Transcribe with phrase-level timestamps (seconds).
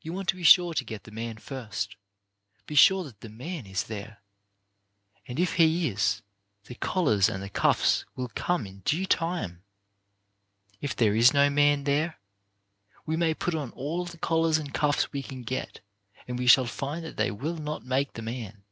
[0.00, 1.96] You want to be sure to get the man first.
[2.68, 4.20] Be sure that the man is there,
[5.26, 6.22] and if he is,
[6.66, 9.64] the collars and the cuffs will come in due time.
[10.80, 12.18] If there is no THE VIRTUE OF SIMPLICITY 39 man there,
[13.06, 15.80] we may put on all the collars and cuffs we can get,
[16.28, 18.62] and we shall find that they will not make the man.